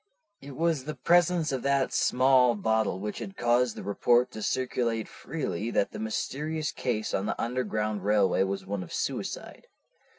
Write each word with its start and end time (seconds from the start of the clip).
"It 0.41 0.55
was 0.55 0.85
the 0.85 0.95
presence 0.95 1.51
of 1.51 1.61
that 1.61 1.93
small 1.93 2.55
bottle 2.55 2.99
which 2.99 3.19
had 3.19 3.37
caused 3.37 3.75
the 3.75 3.83
report 3.83 4.31
to 4.31 4.41
circulate 4.41 5.07
freely 5.07 5.69
that 5.69 5.91
the 5.91 5.99
mysterious 5.99 6.71
case 6.71 7.13
on 7.13 7.27
the 7.27 7.39
Underground 7.39 8.03
Railway 8.03 8.41
was 8.41 8.65
one 8.65 8.81
of 8.81 8.91
suicide. 8.91 9.67